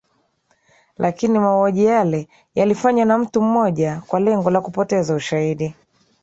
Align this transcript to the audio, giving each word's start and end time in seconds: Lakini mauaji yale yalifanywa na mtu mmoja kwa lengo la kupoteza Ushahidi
Lakini 0.97 1.39
mauaji 1.39 1.85
yale 1.85 2.27
yalifanywa 2.55 3.05
na 3.05 3.17
mtu 3.17 3.41
mmoja 3.41 4.01
kwa 4.07 4.19
lengo 4.19 4.49
la 4.49 4.61
kupoteza 4.61 5.15
Ushahidi 5.15 5.73